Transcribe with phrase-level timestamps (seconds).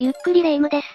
[0.00, 0.86] ゆっくりレ夢ムです。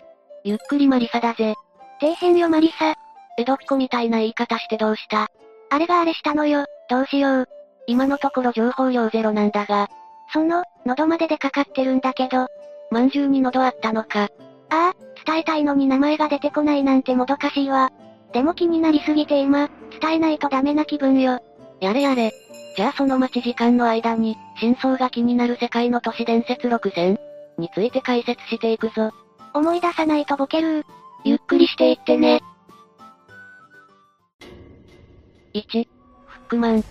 [0.46, 1.56] ゆっくりマリサだぜ。
[2.00, 2.96] 底辺よマリサ。
[3.38, 5.30] 江戸っ子みたいな言い方してどうした
[5.72, 7.50] あれがあれしたのよ、どうしよう。
[7.86, 9.90] 今のところ情報量ゼロなんだが。
[10.32, 12.48] その、喉まででかかってるんだけど。
[12.92, 14.24] まんじゅうに喉あったのか。
[14.24, 14.30] あ
[14.70, 14.94] あ、
[15.26, 17.92] 伝えたいのに名前が出てこないなんてもどかしいわ。
[18.32, 21.42] でも気になりすぎて今、伝えないとダメな気分よ。
[21.82, 22.32] やれやれ。
[22.78, 27.20] じゃあその待ち時間の間に、真相が気になる世界の都市伝説6選
[27.58, 29.12] について解説していくぞ。
[29.54, 30.86] 思い出さないとボケる
[31.24, 32.42] ゆっくりしていってね。
[35.54, 35.88] 1、
[36.26, 36.84] フックマン。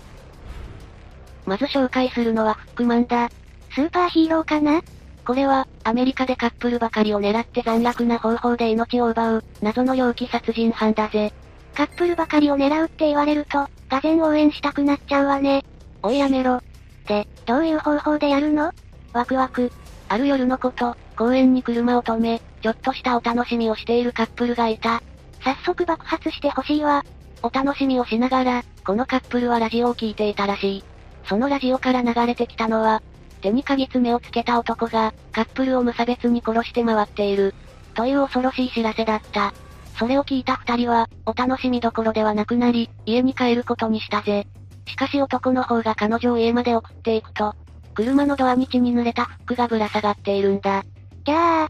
[1.45, 3.29] まず紹介するのはフックマンだ。
[3.75, 4.81] スーパーヒーローかな？
[5.25, 11.33] これは、アメリカでカップルばかりを狙って残虐な方法で命を奪う、謎の猟奇殺人犯だぜ。
[11.75, 15.65] カップルばかりを狙うって言われると、がぜ応援したくなっちゃうわね。
[16.03, 16.61] おいやめろ。
[17.07, 18.73] で、どういう方法でやるの？
[19.13, 19.71] ワクワク。
[20.13, 25.03] ある夜のこと、公園に車を止め、ちょっとしたお楽しみをしているカップルがいた。
[25.43, 27.03] 早速爆発してほしいわ。
[27.43, 30.85] お楽しみをしながら、このカップルはラジオを聴いていたらしい。
[31.25, 33.03] そのラジオから流れてきたのは、
[33.41, 37.55] 手に鍵爪をつけた男が、カップルを無差別に殺して回っている。
[37.95, 39.55] という恐ろしい知らせだった。
[39.99, 44.47] それを聞いた二人は、お楽しみどころではなくなり、家に帰ることにしたぜ。
[44.87, 47.55] しかし男の方が彼女を家まで送っていくと、
[47.95, 50.83] 車のドアに血に濡れたフックがぶら下がっているんだ。
[51.25, 51.69] キャー。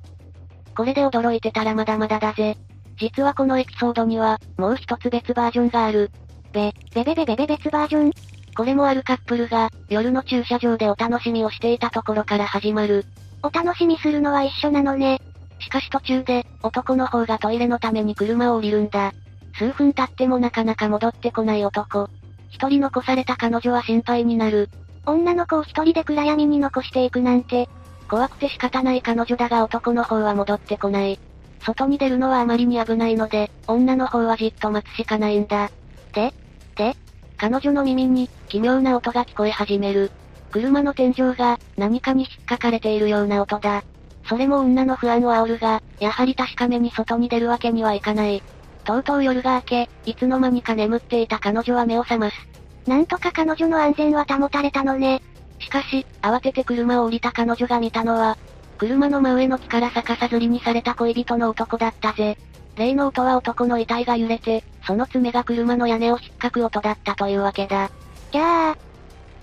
[0.76, 2.56] これで驚いてたらまだまだだぜ。
[2.98, 6.10] 実はこのエピソードには、もう一つ別バージョンがある。
[6.52, 8.12] べ、べべべべべ別バージョン？
[8.56, 13.04] これもあるカップルが、夜の駐車場でお楽しみをしていたところから始まる。
[13.42, 15.20] お楽しみするのは一緒なのね。
[15.58, 19.12] しかし途中で、男の方がトイレのために車を降りるんだ。
[19.54, 22.08] 数分経ってもなかなか戻ってこない男。
[22.50, 24.68] 一人残された彼女は心配になる。
[25.06, 27.68] 女の子を一人で暗闇に残していくなんて、
[28.08, 31.18] 怖くて仕方ない彼女だが男の方は戻ってこない。
[31.60, 35.70] 外に出るのはあまりに危ないので、女の方はじっと待つしかないんだ。
[36.12, 36.32] で、
[36.76, 36.96] で、
[37.36, 40.10] 彼女の耳に、奇妙な音が聞こえ始める。
[40.50, 43.82] 車の天井が、何かに引っかかれているような音だ。
[44.28, 48.42] それも女の不安を煽るが、やはり確かめに外に出るわけにはいかない。
[48.84, 52.51] とうとう夜が明け、いつの間にか眠っていた彼女は目を覚ます。
[52.86, 55.22] なんとか彼女の安全は保たれたのね。
[55.60, 58.36] しかし、慌てて車を降りた彼女が見たのは、
[58.78, 62.36] 車の真上の木から逆さずりにされた恋人の男だったぜ。
[62.76, 67.90] 例の音は男の遺体が揺れて、その爪が車の屋根を引っかく音だったというわけだ。
[68.32, 68.76] じゃあ、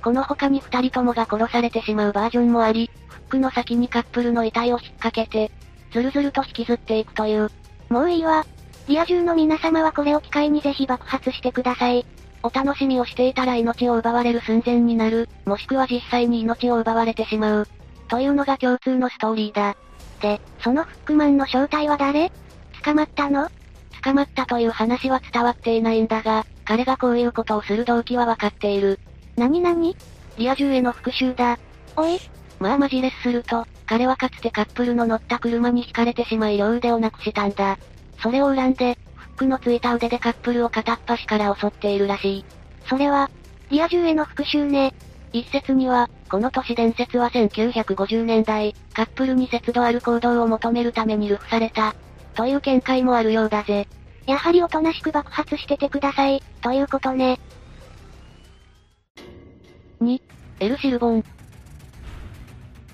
[0.04, 5.52] この他に二人ともが殺されてしまうバージョンもあり、フックの先にカップルの遺体を引っ掛けて、
[5.94, 7.50] ずるずると引きずっていくという。
[7.90, 8.46] もういいわ。
[8.88, 12.06] リア充の皆様はこれを機会にぜひ爆発してください。
[12.42, 17.68] お楽しみをしていたら命を奪われる寸前になる、もしくは実際に命を奪われてしまう。
[18.08, 19.76] というのが共通のストーリーだ。
[20.22, 22.32] で、そのフックマンの正体は誰？
[22.84, 23.50] 捕まったの？
[24.04, 29.00] 捕まったという話は伝わっていないんだが、彼がこういうことをする動機はわかっている。
[29.36, 29.96] なになに
[30.38, 31.60] リア充への復讐だ。
[31.96, 32.20] おい
[32.60, 37.78] まあマジレスすると、彼はかつてカップルの乗った車に惹かれてしまい両腕をなくしたんだ。
[38.22, 39.09] それを恨んで、フ
[39.40, 42.46] ックのついた腕でカップルを片っ端から襲っているらしい。
[42.90, 43.30] それは、
[43.70, 44.94] リア充への復讐ね。
[45.32, 51.96] 一説には、この都市伝説は1950年代、カップルに節度ある行動を求めるために流布された、
[52.34, 53.88] という見解もあるようだぜ。
[54.26, 57.40] やはりおとなしく爆発しててください、ということね。
[60.02, 60.22] 2、
[60.60, 61.24] エルシルボン。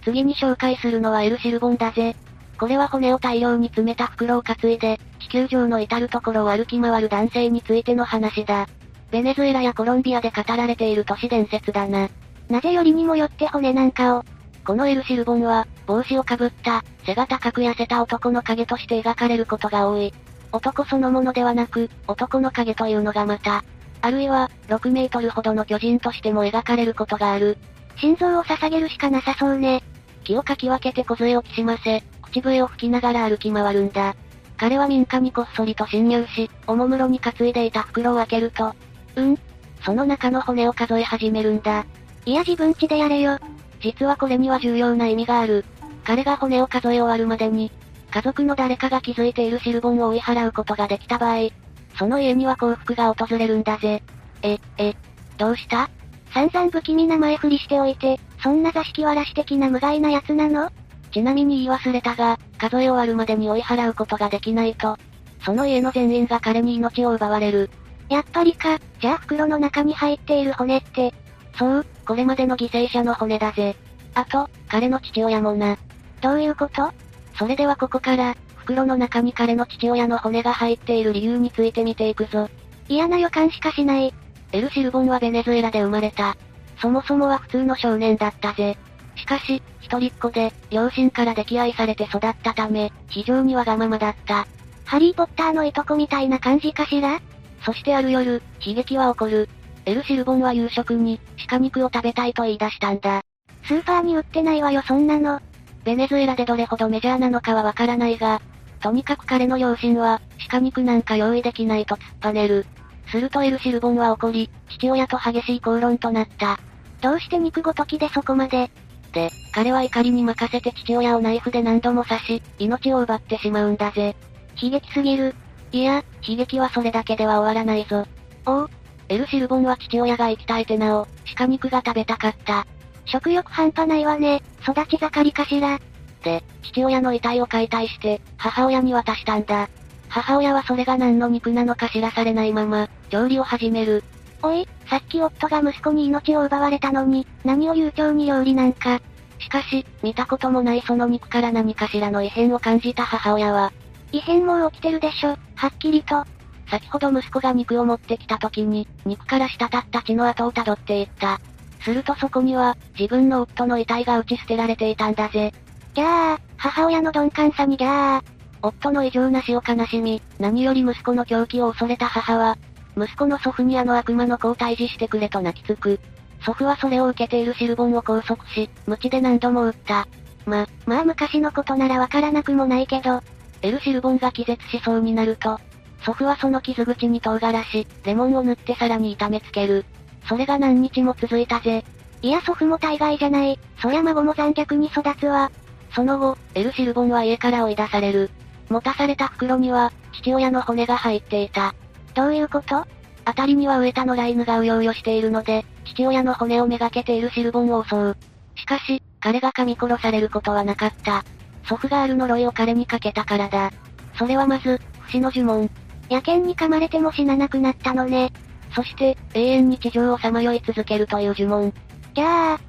[0.03, 2.16] 次に紹介するのはエルシルボンだぜ。
[2.57, 8.67] これは骨を大量に詰めた袋を担いで、地球上の至るところを歩き回る男性についての話だ。
[9.11, 12.09] ベネズエラやコロンビアで語られている都市伝説だな。
[12.49, 14.23] なぜよりにもよって骨なんかを。
[14.66, 20.13] このエルシルボンは、帽子をかぶった、背が高く痩せた男の影として描かれることが多い。
[20.51, 23.63] 男そのものではなく、男の影というのがまた、
[24.01, 27.57] あるいは、6メートルほどの巨人としても描かれることがある。
[27.97, 29.83] 心臓を捧げるしかなさそうね。
[30.23, 34.16] 木をかき分けて小杖をきしませ、口笛を吹きながら歩き回るんだ。
[34.57, 38.73] 彼は民家にこっそりと侵入し、おもむろに担いでいた袋を開けると、
[39.16, 39.37] うん、
[39.83, 41.85] その中の骨を数え始めるんだ。
[42.25, 43.37] いや自分家でやれよ。
[43.81, 45.66] 実はこれには重要な意味がある。
[46.03, 47.72] 彼が骨を数え終わるまでに、
[48.11, 51.49] 家族の誰かが気づいているシルボンを追い払うことができた場合、
[51.97, 54.01] その家には幸福が訪れるんだぜ。
[54.41, 54.95] え、え、
[55.37, 55.89] どうした？
[56.33, 60.69] 散々不気味な前振りしておいて、そんな座敷わらし的な無害な奴なの？
[61.16, 64.97] ちなみに言い忘れたが、数え終わるまでに追い払うことができないと、
[65.46, 67.70] その家の全員が彼に命を奪われる。
[68.09, 71.14] やっぱりか、じゃあ袋の中に入っている骨って。
[71.58, 73.78] そう、これまでの犠牲者の骨だぜ。
[74.14, 75.78] あと、彼の父親もな。
[76.20, 76.91] どういうこと？
[77.40, 82.50] それではここから、袋の中に彼の父親の骨が入っている理由について見ていくぞ。
[82.90, 84.14] 嫌な予感しかしない。
[84.52, 86.35] エル・シルボンはベネズエラで生まれた。
[86.82, 88.78] そもそもは普通の少年だったぜ。
[89.16, 94.47] しかし、一人っ子で、両親から溺愛されて育ったため、非常にわがままだった。
[94.84, 97.20] ハリーポッターのいとこみたいな感じかしら？
[97.66, 99.50] そしてある夜、悲劇は起こる。
[99.85, 103.22] エル・シルボンは夕食に、鹿肉を食べたいと言い出したんだ。
[103.64, 105.40] スーパーに売ってないわよそんなの。
[105.84, 108.41] ベネズエラでどれほどメジャーなのかはわからないが、
[108.79, 112.66] とにかく彼の両親は、鹿肉なんか用意できないと突っぱねる。
[113.08, 116.59] するとエル・シルボンは怒り、父親と激しい口論となった。
[117.02, 118.70] どうして肉ごときでそこまで？
[119.16, 124.14] で、彼は怒りに任せて父親をナイフで何度も刺し、命を奪ってしまうんだぜ。
[124.62, 125.34] 悲劇すぎる。
[125.72, 128.06] いや、悲劇はそれだけでは終わらないぞ。
[128.46, 128.70] おう
[129.08, 131.08] エル・シルボンは父親が生きたいてなお、
[131.38, 132.67] 鹿肉が食べたかった。
[133.06, 135.79] 食欲半端ないわね、育ち盛りかしら。
[136.22, 139.70] で、父親の遺体を解体して、母親に渡したんだ。
[140.09, 144.03] 母親はそれが何の肉なのか知らされないまま、調理を始める。
[144.45, 149.01] おい、さっき夫が息子に命を奪われたのに、何を悠長に料理なんか。
[149.39, 153.73] しかし、見たこともないその肉から何かしらの異変を感じた母親は。
[154.11, 156.23] 異変もう起きてるでしょ、はっきりと。
[156.69, 161.39] 先ほど息子が肉を持ってきた時に、肉から滴った血の跡をたどっていった。
[161.81, 165.53] するとそこには、自分の夫の遺体が打ち捨てられていたんだぜ。
[165.95, 168.23] じゃあ、母親の鈍感さにじゃあ。
[168.61, 172.57] 夫の異常な死を悲しみ、何より息子の狂気を恐れた母は、
[172.97, 175.99] 息子の祖父にあの悪魔の子を退治してくれと泣きつく。
[176.45, 180.07] 祖父はそれを受けているシルボンを拘束し、鞭で何度も撃った。
[180.45, 183.21] ま、まあ昔のことならわからなくもないけど、
[183.61, 185.59] エル・シルボンが気絶しそうになると、
[186.05, 189.85] 祖父はその傷口に唐辛子、レモンを塗ってさらに痛めつける。
[190.29, 191.83] それが何日も続いたぜ。
[192.21, 193.59] いや祖父も大概じゃない。
[193.81, 195.51] そりゃ孫も残虐に育つわ。
[195.95, 198.29] その後、エル・シルボンは家から追い出される。
[198.69, 201.73] 持たされた袋には、父親の骨が入っていた。
[202.16, 202.88] どういうこと？
[203.26, 208.17] 辺りにはウエタのライヌがうようよしているので、父親の骨をめがけているシルボンを襲う。
[208.56, 211.23] しかし、彼が噛み殺されることはなかった。
[211.67, 213.72] 祖父がある呪いを彼にかけたからだ。
[214.17, 215.70] それはまず、不死の呪文。
[216.09, 218.32] 野犬に噛まれても死ななくなったのね。
[218.73, 221.73] そして、永遠に地上をさまよい続けるという呪文。
[222.14, 222.59] じゃあ、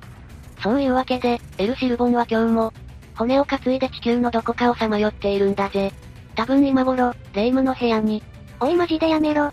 [0.63, 2.73] そういうわけで、エル・シルボンは今日も、
[3.15, 5.93] 骨を担いで地球のどこかをさまよっているんだぜ。
[6.35, 8.23] 多分今頃、レイムの部屋に。
[8.59, 9.53] おいマジでやめろ。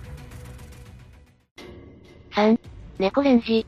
[2.32, 2.58] 3、
[3.00, 3.66] 猫レンジ。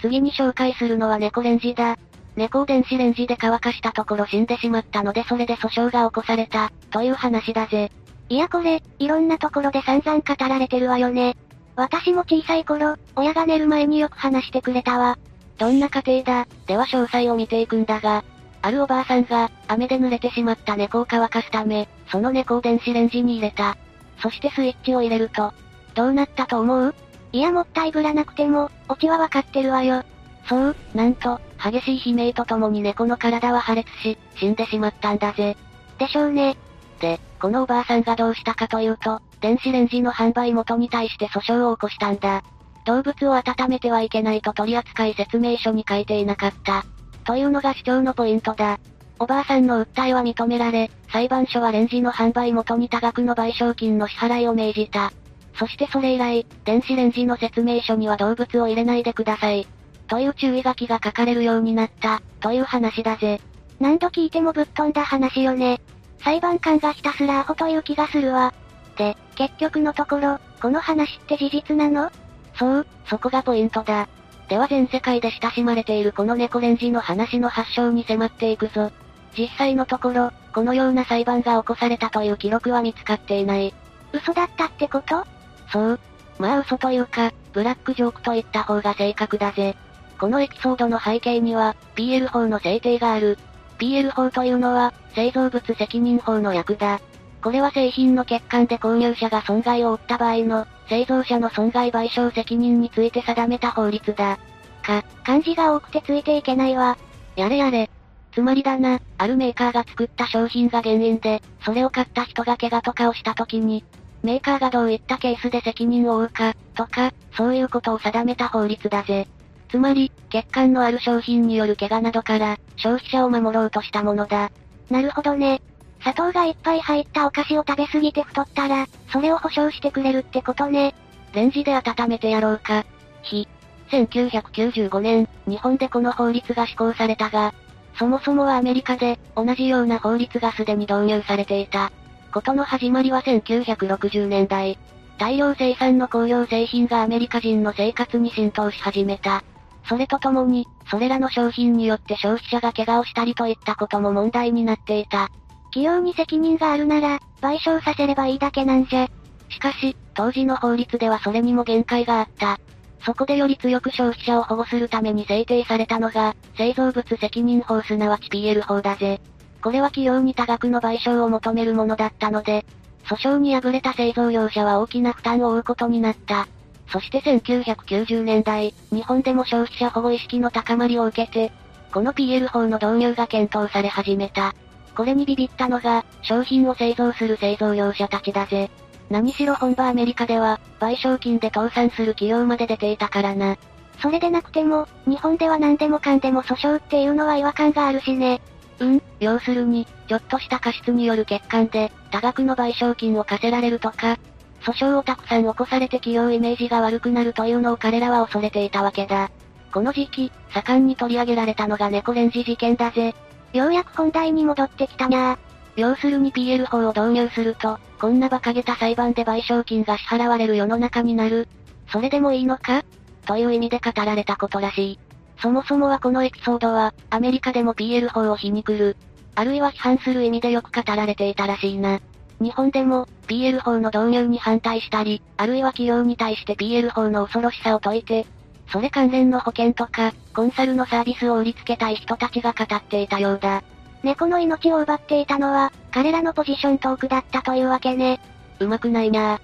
[0.00, 1.98] 次に紹介するのは猫レンジだ。
[2.34, 7.92] 猫を電子レンジで乾かしたところ死んでしまったのでそれで訴訟が起こされた、という話だぜ。
[8.30, 11.36] いやこれ、いろんなところで散々語られてるわよね。
[11.76, 15.18] 私も小さい頃、親が寝る前によく話してくれたわ。
[15.58, 18.24] どんな家庭だ、では詳細を見ていくんだが、
[18.62, 23.76] あるおばあさんが、雨で濡れてしまった猫を乾かすため、その猫を電子レンジに入れた。
[24.20, 25.52] そしてスイッチを入れると、
[25.94, 26.94] どうなったと思う？
[27.32, 30.04] いやもったいぶらなくても、オチはわかってるわよ。
[30.46, 35.56] そう、なんと、激しい悲鳴とともに猫の体は破裂し、死んでしまったんだぜ。
[35.98, 36.56] でしょうね。
[37.00, 42.42] で、このおばあさんがどうしたかというと、電子レンジの販売元に対して訴訟を起こしたんだ。
[42.84, 46.84] 動物を温めてはいけないと取扱説明書に書いていなかった。
[47.24, 48.78] というのが主張のポイントだ。
[49.22, 55.12] おばあさんの訴えは認められ、裁判所はレンジの販売元に多額の賠償金の支払いを命じた。
[55.54, 59.68] そしてそれ以来、電子レンジの説明書には動物を入れないでください。
[60.08, 63.40] という注意書きが書かれるようになった、という話だぜ。
[63.78, 65.80] 何度聞いてもぶっ飛んだ話よね。
[66.18, 68.52] 裁判官がひたすらアホという気がするわ。
[68.96, 72.10] で、結局のところ、この話って事実なの？
[72.56, 74.08] そう、そこがポイントだ。
[74.48, 78.90] では全世界で親しまれているこの猫レンジの話の発祥に迫っていくぞ。
[79.36, 83.74] 実際のところ、このような裁判が起こされたという記録は見つかっていない。
[84.12, 85.24] 嘘だったってこと？
[85.70, 86.00] そう。
[86.38, 89.76] まあ嘘というか、ブラックジョークと言った方が正確だぜ。
[90.18, 93.38] このエピソードの背景には、PL 法の制定がある。
[93.78, 97.00] PL 法というのは、製造物責任法の役だ。
[97.42, 104.38] これは製品の欠陥で購入者が損害を負った場合の、製造者の損害賠償責任について定めた法律だ。
[104.82, 106.96] か、漢字が多くてついていけないわ。
[107.34, 107.90] やれやれ。
[108.32, 113.84] つまりだな、あるメーカーが作った商品が原因で、それを買った人が怪我とかをした時に、
[114.22, 119.26] メーカーがどういったケースで責任を負うか、とか、そういうことを定めた法律だぜ。
[119.68, 124.50] つまり、欠陥のある商品による怪我などから、消費者を守ろうとしたものだ。
[124.90, 125.60] なるほどね。
[126.00, 130.94] 砂糖がいっぱい入ったお菓子を食べ過ぎて太ったら、それを保証してくれるってことね。
[131.32, 132.84] レンジで温めてやろうか。
[133.22, 133.48] ひ。
[133.90, 137.54] 1995年、日本でこの法律が施行されたが、
[137.94, 141.92] そもそもはアメリカで、同じような法律がすでに導入されていた。
[142.32, 144.78] ことの始まりは1960年代。
[145.18, 149.44] 大量生産の工業製品がアメリカ人の生活に浸透し始めた。
[149.88, 155.30] それとともに、それらの商品によって消費者が怪我をしたりといったことも問題になっていた。
[155.72, 159.08] 企業に責任があるなら、賠償させればいいだけなんじゃ。
[159.48, 162.58] しかし、当時の法律ではそれにも限界があった。
[163.04, 169.20] そこでより強く消費者を保護するために制定されたのが、製造物責任法すなわち PL 法だぜ。
[169.60, 172.64] これは企業に多額の賠償を求めるものだったので、
[173.04, 176.46] 訴訟に敗れた製造業者は大きな負担を負うことになった。
[176.88, 181.52] そして1990年代、日本でも消費者保護意識の高まりを受けて、
[181.92, 184.54] この PL 法の導入が検討され始めた。
[184.94, 188.70] これにビビったのが、商品を製造する製造業者たちだぜ。
[189.12, 193.58] 何しろ本場アメリカでは、賠償金で倒産する企業まで出ていたからな。
[194.00, 198.40] それでなくても、日本では何でもかんでも訴訟っていうのは違和感があるしね。
[198.78, 204.16] うん、要するに、ちょっとした過失による欠陥で、多額の賠償金を課せられるとか、
[204.62, 209.30] 訴訟をたくさん起こされて企業イメージが悪くなるというのを彼らは恐れていたわけだ。
[209.74, 213.14] この時期、盛んに取り上げられたのが猫レンジ事件だぜ。
[213.52, 215.51] ようやく本題に戻ってきたにゃー。
[215.76, 221.48] 要するに PL 法を導入すると、こんな馬鹿げた裁判で賠償金が支払われる世の中になる。
[221.90, 222.84] それでもいいのか？
[223.26, 224.98] という意味で語られたことらしい。
[225.40, 228.96] そもそもはこのエピソードは、アメリカでも PL 法を皮肉る。
[229.34, 232.00] あるいは批判する意味でよく語られていたらしいな。
[232.40, 238.26] 日本でも、PL 法の導入に反対したり、あるいは企業に対して PL 法の恐ろしさを説いて、
[238.68, 243.62] それ関連の保険とか、コンサルのサービスを売りつけたい人たちが語っていたようだ。
[244.02, 248.20] 猫の命を奪っていたのは、彼らのポジショントークだったというわけね。
[248.58, 249.40] うまくないなぁ。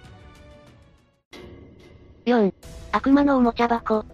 [2.26, 2.52] 4.
[2.92, 4.04] 悪魔のおもちゃ箱。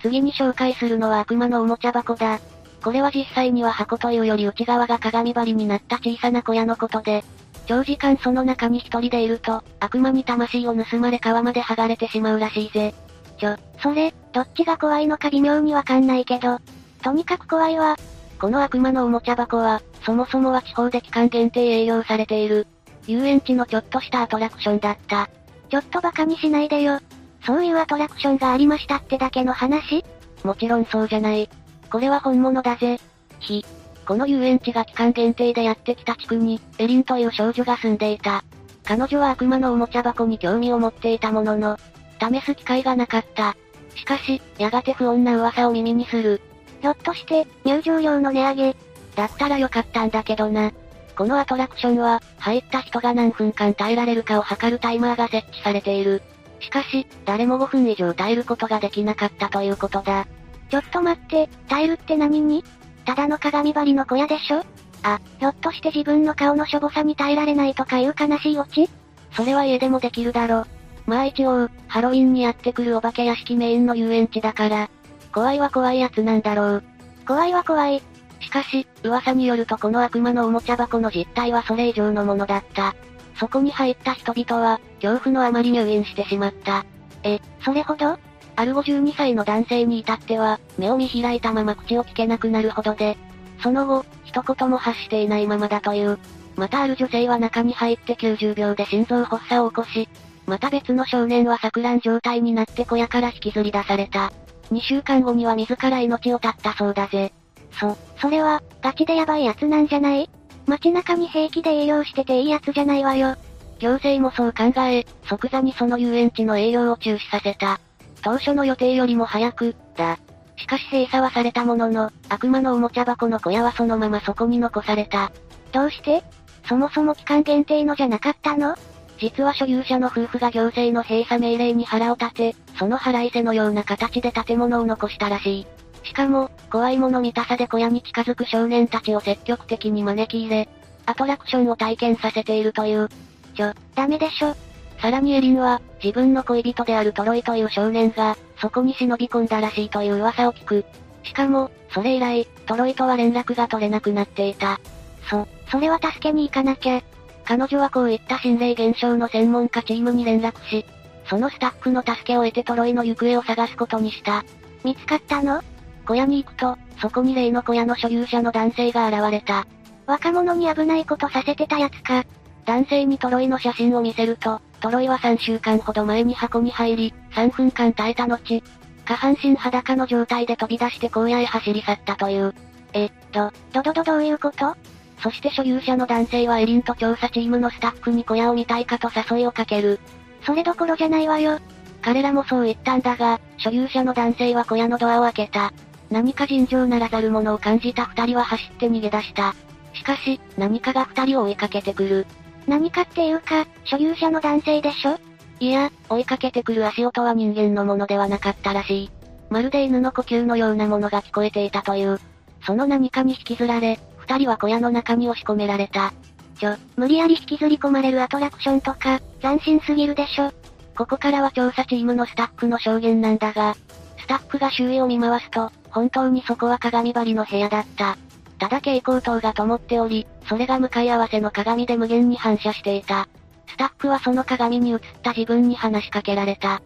[0.00, 2.40] 次に紹介するのは悪魔のおもちゃ箱だ。
[2.82, 7.24] これは実際には箱というより内側が鏡張りになった小さな小屋のことで、
[7.66, 12.94] 長時間その中に一人でいると、悪魔に魂を盗まれ皮まで剥がれてしまうらしいぜ。
[13.38, 16.58] ちょ、それ、どっちが怖いのか微妙にわかんないけど、
[17.02, 17.96] とにかく怖いわ。
[18.38, 22.66] この悪魔のおもちゃ箱は、そもそもは地方で期間限定営業されている、
[23.06, 25.28] 遊園地のちょっとしたアトラクションだった。
[25.68, 27.00] ちょっと馬鹿にしないでよ。
[27.44, 30.04] そういうアトラクションがありましたってだけの話？
[30.44, 31.48] もちろんそうじゃない。
[31.90, 33.00] これは本物だぜ。
[33.40, 33.64] ひ。
[34.06, 38.44] この遊園地が期間限定でやってきた地区に、エリンという少女が住んでいた。
[38.84, 41.76] 彼女は悪魔のおもちゃ箱に興味を持っていたものの、
[42.20, 43.56] 試す機会がなかった。
[43.96, 46.40] しかし、やがて不穏な噂を耳にする。
[46.80, 48.76] ひょっとして、入場料の値上げ？
[49.14, 50.72] だったらよかったんだけどな。
[51.16, 56.22] このアトラクションは、入った人が何分間耐えられるかを測るタイマーが設置されている。
[56.60, 60.26] しかし、誰も5分以上耐えることができなかったということだ。
[60.70, 62.64] ちょっと待って、耐えるって何に？
[63.04, 64.64] ただの鏡張りの小屋でしょ？
[65.02, 68.88] あ、ひょっとして自分の顔のしょぼさに耐えられないとかいう悲しいオチ？
[69.32, 70.66] それは家でもできるだろ。
[71.06, 74.90] まあ一応、ハロウィンにやってくるお化け屋敷メインの遊園地だから、
[75.36, 76.84] 怖いは怖いやつなんだろう。
[77.26, 78.00] 怖いは怖い。
[78.40, 82.96] しかし、噂によるとこの悪魔のおもちゃ箱の実態はそれ以上のものだった。
[83.38, 86.86] そこに入った人々は、恐怖のあまり入院してしまった。
[87.22, 88.18] え、それほど？
[88.56, 93.18] ある52歳の男性に至っては、目を見開いたまま口を聞けなくなるほどで、
[93.62, 96.18] その後、一言も発していないままだという。
[96.56, 100.08] またある女性は中に入って90秒で心臓発作を起こし、
[100.46, 104.32] また別の少年は錯乱状態になって小屋から引きずり出された。
[104.70, 107.32] 2週間後には自ら命を絶ったそうだぜ。
[107.78, 110.30] そ、それは、ガチでヤバいやつなんじゃない？
[110.66, 113.36] 街中に平気で営業してていいやつじゃないわよ。
[113.78, 117.78] 行政もそう考え、即座にその遊園地の営業を中止させた。
[118.22, 120.18] 当初の予定よりも早く、だ。
[120.56, 125.30] しかし閉鎖はされたものの、悪魔のおもちゃ箱の小屋はそのままそこに残された。
[125.72, 126.24] どうして？
[126.66, 128.74] そもそも期間限定のじゃなかったの？
[129.18, 135.66] 実は所有者の夫婦が行政の閉鎖命令に腹を立て、その腹いせのような形で建物を残したらしい。
[136.06, 140.68] しかも、怖いもの見たさで小屋に近づく少年たちを積極的に招き入れ、
[141.06, 143.08] アトラクションを体験させているという。
[143.54, 144.54] ちょ、ダメでしょ。
[145.00, 150.84] さらにエリンは、自分の恋人であるトロイという少年が、そこに忍び込んだらしいという噂を聞く。
[151.22, 154.80] しかも、それ以来、トロイとは連絡が取れなくなっていた。
[155.28, 157.02] そ、それは助けに行かなきゃ。
[157.46, 160.84] 彼女はこういった心霊現象の専門家チームに連絡し、
[161.28, 164.44] そのスタッフの助けを得てトロイの行方を探すことにした。
[164.84, 165.62] 見つかったの？
[166.06, 169.66] 小屋に行くと、そこに例の小屋の所有者の男性が現れた。
[170.06, 172.24] 若者に危ないことさせてたやつか。
[172.64, 178.62] 男性にトロイの写真を見せると、トロイは3週間ほど前に箱に入り、3分間耐えた後、
[179.04, 182.54] 下半身裸の状態で飛び出して荒野へ走り去ったという。
[182.92, 184.76] えど、どどどどういうこと？
[185.18, 189.98] そして所有者の男性はエリンと調査チームのスタッフに小屋を見たいかと誘いをかける。
[190.42, 191.58] それどころじゃないわよ。
[192.02, 195.72] 彼らもそう言ったんだが、所有者の男性は小屋のドアを開けた。
[196.10, 199.54] 何か尋常ならざるものを感じた二人は走って逃げ出した。
[199.92, 202.26] しかし、何かが二人を追いかけてくる。
[202.68, 205.18] 何かっていうか、所有者の男性でしょ？
[205.58, 209.10] いや、追いかけてくる足音は人間のものではなかったらしい。
[209.48, 212.20] まるで犬の呼吸のようなものが聞こえていたという。
[212.64, 216.12] その何かに引きずられ、二人は小屋の中に押し込められた。
[216.58, 220.52] ちょ、無理やり引きずり込まれるアトラクションとか、斬新すぎるでしょ。
[220.96, 223.76] ここからは調査チームのスタッフの証言なんだが、
[224.18, 228.16] スタッフが周囲を見回すと、本当にそこは鏡張りの部屋だった。
[228.58, 233.28] ただ蛍光灯が灯っており、それが向かい合わせの鏡で無限に反射していた。
[233.68, 236.80] スタッフはその鏡に映った自分に話しかけられた。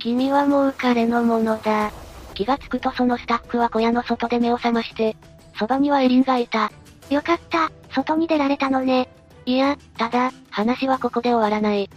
[0.00, 1.92] 君はもう彼のものだ。
[2.34, 5.16] 気がつくとそのスタッフは小屋の外で目を覚まして、
[5.58, 6.70] そばにはエリンがいた。
[7.10, 9.08] よかった、外に出られたのね。
[9.44, 11.90] いや、ただ、話はここで終わらない。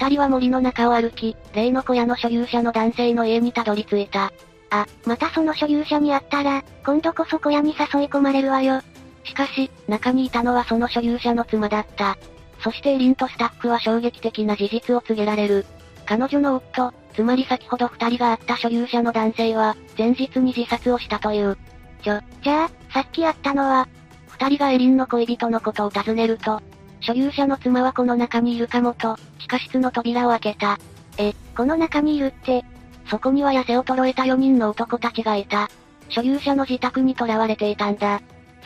[0.00, 4.32] 二人は森の中を歩き、例の小屋の所有者の男性の家にたどり着いた。
[4.70, 8.80] あ、またその所有者に会ったら、今度こそ小屋に誘い込まれるわよ。
[9.24, 12.16] しかし、中にいたのはその所有者の妻だった。
[12.62, 15.66] そしてエリンとスタッフは衝撃的な事実を告げられる。
[16.06, 21.56] 彼女の夫、つまり先ほど二人が会った所有者の男性は、前日に自殺をしたという。
[22.02, 23.88] ちょ、じゃあ、さっき会ったのは、
[24.28, 26.60] 二人がエリンの恋人のことを尋ねると、
[27.00, 30.78] 所有者の妻はこの中にいるかもと、地下室の扉を開けた。
[31.18, 32.64] え、この中にいるって、
[33.08, 35.68] そこには痩せ衰えた4人の男たちがいた。
[36.08, 38.20] 所有者の自宅に囚われていたんだ。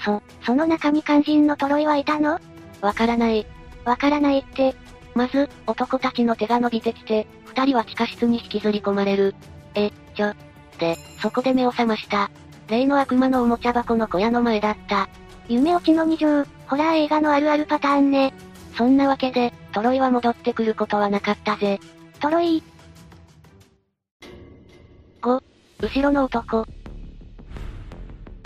[0.04, 2.40] そ、その中に肝心のトロイはいたの？
[2.80, 3.46] わからない。
[3.84, 4.74] わからないって。
[5.14, 9.34] まず、男たちの手が伸びてきて、二人は地下室に引きずり込まれる。
[9.74, 10.32] え、ちょ。
[10.78, 12.30] で、そこで目を覚ました。
[12.68, 15.08] 例の悪魔のおもちゃ箱の小屋の前だった。
[15.48, 18.32] 夢落ちの二乗、ホラー映画のあるあるパターンね。
[18.76, 21.78] そんなわけで、トロイは戻ってくることはなかったぜ。
[22.20, 22.62] トロイ
[25.20, 25.42] 5、
[25.80, 26.66] 後ろの男。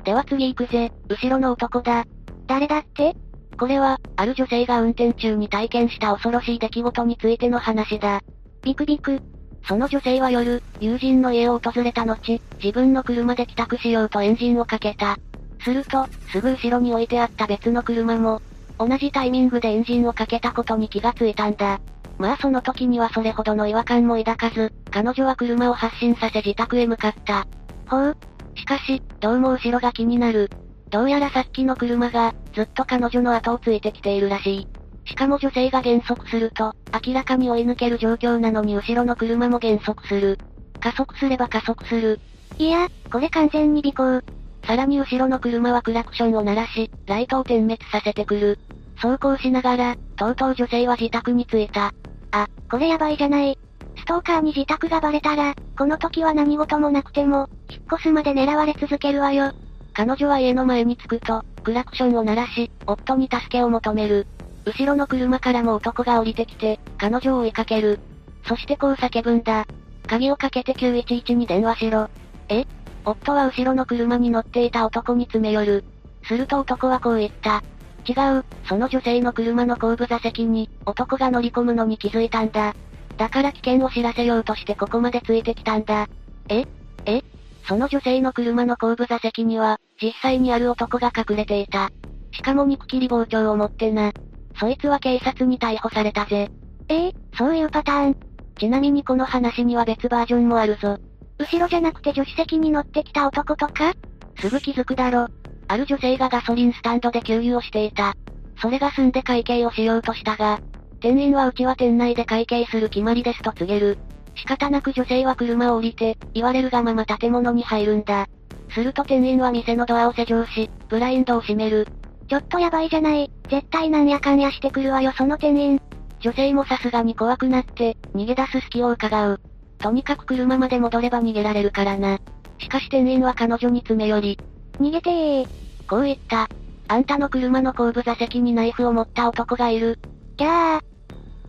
[0.05, 2.05] では次行くぜ、後ろの男だ。
[2.47, 3.15] 誰だって？
[3.59, 8.21] これは、ある女性が運転中に体験した恐ろしい出来事についての話だ。
[8.63, 9.21] ビクビク。
[9.65, 15.17] その女性は夜、友人の家を訪れた後、自分の車で帰宅しようとエンジンをかけた。
[15.63, 18.41] すると、すぐ後ろに置いてあった別の車も、
[18.79, 21.81] 同じタイミングでエンジンをかけたことに気がついたんだ。
[22.19, 27.47] まあその時にはそれほどの違和感も抱かず、彼女は車を発進させ自宅へ向かった。
[27.89, 28.17] ほう。
[28.55, 30.51] しかし、どうも後ろが気になる。
[30.91, 34.69] どうやらさっきの車が、ずっと彼女の後をついてきているらしい。
[35.05, 36.73] しかも女性が減速すると、
[37.07, 40.39] 明らかに追い抜ける状況なのに後ろの車も減速する。
[40.81, 42.21] 加速すれば加速する。
[42.59, 44.23] いや、これ完全に尾行。
[44.67, 48.59] さらに後ろの車はクラクションを鳴らし、ライトを点滅させてくる。
[48.97, 51.95] 走行しながら、とうとう女性は自宅に着いた。
[52.33, 53.59] あ、これやばいじゃない。
[53.97, 59.53] ストーカーに自宅がバレたら、この時は何事もなくても、引っ越すまで狙われ続けるわよ。
[59.95, 64.27] 彼女は家の前に着くと、クラクションを鳴らし、夫に助けを求める。
[64.65, 68.01] 後ろの車からも男が降りてきて、彼女を追いかける。
[68.47, 69.67] そしてこう叫ぶんだ。
[70.07, 72.09] 鍵をかけて911に電話しろ。
[72.49, 72.65] え？
[73.05, 75.85] 夫は後ろの車に乗っていた男に詰め寄る。
[76.25, 77.63] すると男はこう言った。
[78.07, 82.75] 違う、その女性の車の後部座席に、男が乗り込むのに気づいたんだ。
[83.17, 86.09] だから危険を知らせようとしてここまでついてきたんだ。
[86.49, 86.67] え？
[87.07, 87.23] え？
[87.67, 91.91] その女性の車の後部座席には、実際にある男が隠れていた。
[92.33, 94.13] しかも肉切り包丁を持ってな。
[94.59, 96.51] そいつは警察に逮捕されたぜ。
[96.89, 98.17] ええそういうパターン。
[98.59, 100.99] ちなみにこの話には別バージョンもあるぞ。
[101.39, 103.93] 後ろじゃなくて助手席に乗ってきた男とか？
[104.41, 105.29] すぐ気づくだろ。
[105.69, 108.15] ある女性がガソリンスタンドで給油をしていた。
[108.61, 110.61] それが済んで会計をしようとしたが、
[111.01, 113.99] 店員はうちは店内で会計する決まりですと告げる。
[114.35, 118.27] 仕方なく女性は車を降りて、言われるがまま建物に入るんだ。
[118.71, 121.87] すると店員は店のドアを施錠し、ブラインドを閉める。
[122.29, 123.31] ちょっとやばいじゃない。
[123.51, 125.81] 絶対なんやかんやしてくるわよその店員。
[126.21, 129.41] 女性もさすがに怖くなって、逃げ出す隙を伺う。
[129.79, 132.19] とにかく車まで戻れば逃げられるからな。
[132.59, 134.39] しかし店員は彼女に詰め寄り。
[134.79, 135.49] 逃げてー。
[135.89, 136.49] こう言った。
[136.89, 139.99] あんたの車の後部座席にナイフを持った男がいる。
[140.37, 140.81] ギャー。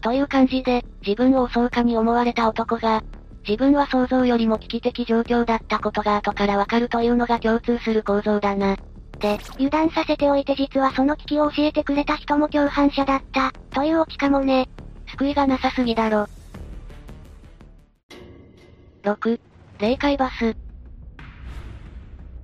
[0.01, 3.03] という感じで、自分を襲うかに思われた男が、
[3.47, 8.77] 自分は想像よりも危機的状況だったことが後からわかるというのが共通する構造だな。
[9.19, 14.69] で、油断させておいて実はその危機を教えてくれた人も共犯者だった、というオチかもね。
[15.11, 16.27] 救いがなさすぎだろ。
[19.03, 19.39] 6、
[19.79, 20.55] 霊界バス。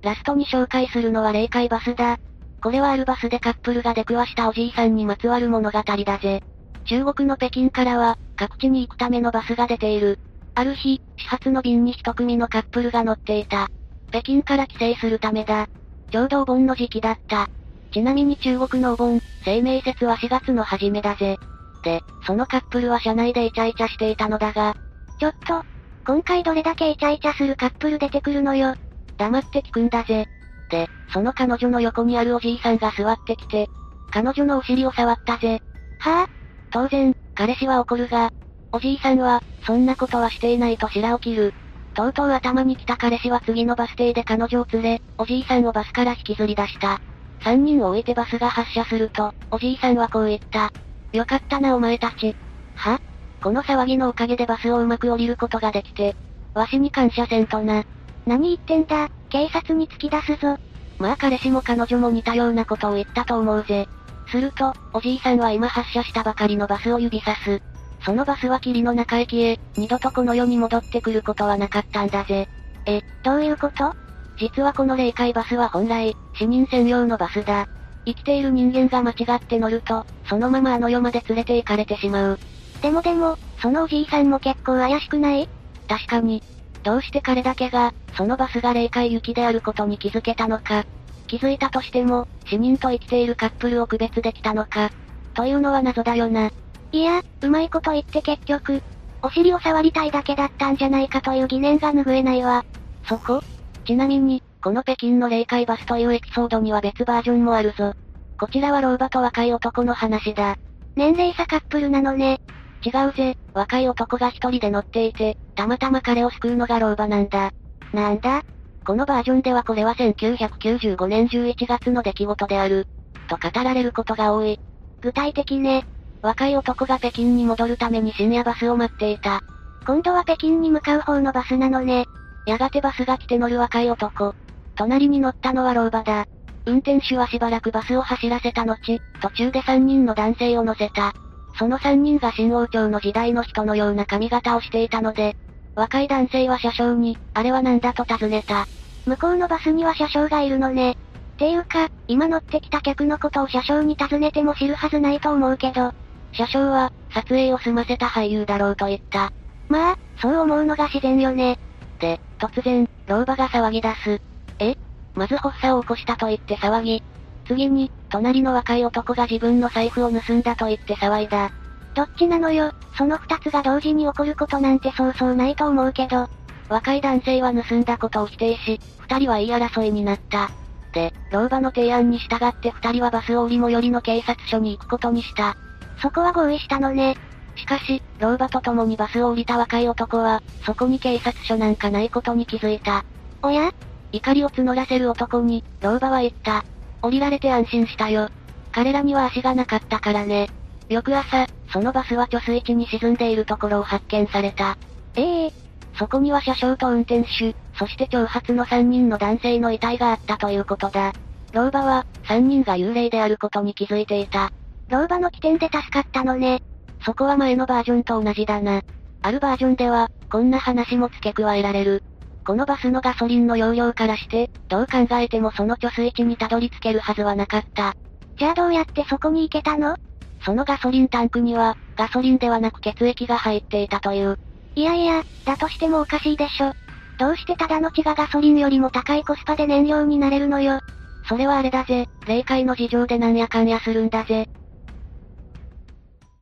[0.01, 2.17] ラストに紹介するのは霊界バスだ。
[2.61, 6.43] これはあるバスでカップルが出くわしたおじいさんにまつわる物語だぜ。
[6.85, 10.19] 中国の北京からは、各地に行くためのバスが出ている。
[10.55, 13.69] ある日、始発の便に一組のカップルが乗っていた。
[14.09, 15.67] 北京から帰省するためだ。
[16.12, 17.48] ちょうどお盆の時期だった。
[17.91, 21.38] ちなみに中国のお盆、生命節は4月の初めだぜ。
[21.84, 24.76] で、そのカップルは車内でイチャイチャしていたのだが、
[25.20, 25.63] ちょっと、
[26.06, 28.76] 今回どれだけイチャイチャするカップル出てくるのよ。
[29.18, 30.26] 黙って聞くんだぜ。
[30.70, 33.68] で、その彼女の横にあるおじいさんが座ってきて、
[34.12, 35.60] 彼女のお尻を触ったぜ。
[36.00, 36.28] はぁ、あ、
[36.72, 38.30] 当然、彼氏は怒るが、
[38.72, 41.54] おじいさんは、そんなことはしていないと白を切る。
[41.95, 47.01] とうとう頭に来た彼氏は次のバス停で彼女を連れ、おじいさんをバスから引きずり出した。
[47.41, 50.71] 三人を置いてバスが発車すると、おじいさんはこう言った。
[51.13, 52.36] よかったなお前たち。
[52.75, 52.99] は？
[53.41, 56.15] この騒ぎのおかげでバスをうまく降りることができて、
[56.53, 57.86] わしに感謝せんとな。
[58.25, 60.58] 何言ってんだ、警察に突き出すぞ。
[60.99, 63.88] まあ彼氏も彼女も似たようなことを言ったと思うぜ。
[64.27, 67.62] すると、おじいさんは今発車したばかりのバスを指さす。
[68.06, 72.48] そのバスは霧の中駅へ、二度とこの世に戻ってくることはなかったんだぜ。
[72.86, 73.96] え、どういうこと？
[74.38, 77.68] 実はこの霊界バスは本来、市民専用のバスだ。
[78.06, 82.39] 生きている人間が間違って乗ると、そのままあの世まで連れて行かれてしまう。
[82.84, 85.50] でもでも、そのおじいさんも結構怪しくない？
[85.88, 86.44] 確かに。
[86.84, 90.86] どうして彼だけが、そのバスが霊界行きであることに気づけたのか。
[91.26, 94.91] 気づいたとしても、死人と生きているカップルを区別できたのか。
[95.34, 96.52] というのは謎だよな。
[96.95, 98.81] いや、うまいこと言って結局、
[99.21, 102.63] お尻を触りたいだけだったんじゃないかという疑念が拭えないわ。
[103.05, 103.43] そこ？
[103.86, 107.93] ちなみに、この北京の霊界バスというエピソードには別バージョンもあるぞ。
[108.39, 110.55] こちらは老婆と若い男の話だ。
[110.95, 112.39] 年齢差カップルなのね。
[112.81, 117.51] 違うぜ、若い男が一人で乗っていて、たまたま彼を救うのが老婆なんだ。
[117.91, 118.45] なんだ？
[118.86, 122.88] このバージョンではこれは1995年11月の出来事である。
[123.27, 124.62] と語られることが多い。
[125.01, 125.86] 具体的ね。
[126.21, 129.41] 若い男が北京に戻るために深夜バスを待っていた。
[129.86, 132.06] 今度は北京に向かう方のバスなのね。
[132.45, 134.34] やがてバスが来て乗る若い男。
[134.75, 136.25] 隣に乗ったのは老婆だ。
[136.65, 141.13] 運転手はしばらくバスを走らせた後、途中で3人の男性を乗せた。
[141.58, 145.36] その3人が新王朝の時代の人のような髪型をしていたので、
[145.75, 148.65] 若い男性は車掌に、あれは何だと尋ねた。
[149.06, 150.91] 向こうのバスには車掌がいるのね。
[150.91, 155.93] っていうか、今乗ってきた客のことを車掌に尋ねても知るはずないと思うけど。
[156.36, 159.32] 車掌は、撮影を済ませた俳優だろうと言った。
[159.69, 161.58] まあ、そう思うのが自然よね。
[162.00, 164.21] で、突然、老婆が騒ぎ出す。
[164.60, 164.76] え？
[165.15, 167.04] まず発作を起こしたと言って騒ぎ。
[167.48, 171.52] 次に、隣の若い男が自分の財布を盗んだと言って騒いだ。
[171.93, 176.28] どっちなのよ、その二つが同時に起こることなんてそうそうないと思うけど。
[176.67, 180.50] 若い男性は盗んだことを否定し、二人は言い争いになった。
[180.91, 185.56] で、老婆の提案に従って二人はバスを降り最寄りの警察署に行くことにした。
[186.01, 187.17] そこは合意したのね。
[187.55, 193.05] しかし、老婆と共にバスを降りた若い男は、そこに警察署なんかないことに気づいた。
[193.41, 193.71] おや？
[194.12, 196.63] 怒りを募らせる男に、老婆は言った。
[197.01, 198.29] 降りられて安心したよ。
[198.71, 200.49] 彼らには足がなかったからね。
[200.89, 204.77] 翌朝、そのバスは貯水池に沈んでいるところを発見された。
[205.15, 205.53] ええー、
[205.97, 211.13] そこには車掌と運転手、そして挑発の3人の男性の遺体があったということだ。
[211.53, 214.51] 老婆は、3人が幽霊であることに気づいていた。
[214.89, 216.62] 老婆の起点で助かったのね。
[217.04, 218.82] そこは前のバージョンと同じだな。
[219.21, 222.04] あるバージョンでは、こんな話も付け加えられる。
[222.45, 227.95] このバスのガソリンの容量からして、どう考えてもその貯水池にたどり着けるはずはなかった。
[228.38, 229.95] じゃあどうやってそこに行けたの？
[230.43, 234.38] そのガソリンタンクには、ガソリンではなく血液が入っていたという。
[234.76, 236.71] いやいや、だとしてもおかしいでしょ。
[237.17, 240.80] どうしてただの血がガソリンよりも高いコスパで燃料になれるのよ。
[241.28, 244.48] それはあれだぜ、霊界の事情でなんやかんやするんだぜ。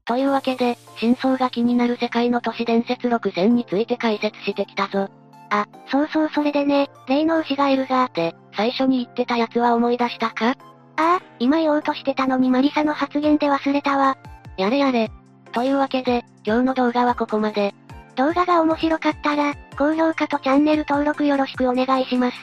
[0.05, 5.09] というわけで、真相が気になる世界の都市伝説6選について解説してきたぞ。
[5.49, 8.09] あ、そうそうそれでね、霊能牛がいるが。
[8.13, 10.49] で、最初に言ってたやつは思い出したか？
[10.49, 10.55] あ
[10.97, 14.17] あ、今言おうとしてたのにマリサの発言で忘れたわ。
[14.57, 15.09] やれやれ。
[15.53, 17.73] というわけで、今日の動画はここまで。
[18.15, 22.37] 動画が面白かったら、高評価とチャンネル登録よろしくお願いします。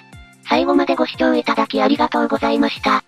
[0.49, 3.05] 最後までご視聴いただきありがとうございました。